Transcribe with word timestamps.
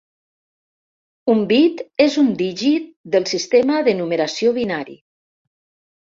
Un 1.33 1.41
bit 1.51 1.83
és 2.05 2.15
un 2.21 2.31
dígit 2.39 2.87
del 3.15 3.27
sistema 3.33 3.77
de 3.89 3.93
numeració 3.99 4.55
binari. 4.57 4.97